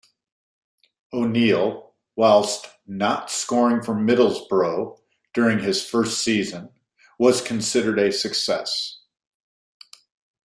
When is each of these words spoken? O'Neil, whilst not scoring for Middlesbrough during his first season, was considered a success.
O'Neil, 1.13 1.93
whilst 2.15 2.67
not 2.87 3.29
scoring 3.29 3.83
for 3.83 3.93
Middlesbrough 3.93 4.97
during 5.31 5.59
his 5.59 5.87
first 5.87 6.23
season, 6.23 6.69
was 7.19 7.39
considered 7.39 7.99
a 7.99 8.11
success. 8.11 8.99